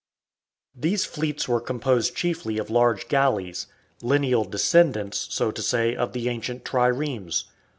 These 0.75 1.05
fleets 1.05 1.47
were 1.47 1.61
composed 1.61 2.15
chiefly 2.15 2.57
of 2.57 2.71
large 2.71 3.07
galleys 3.07 3.67
lineal 4.01 4.45
descendants 4.45 5.27
(so 5.29 5.51
to 5.51 5.61
say) 5.61 5.95
of 5.95 6.13
the 6.13 6.27
ancient 6.27 6.65
triremes. 6.65 7.43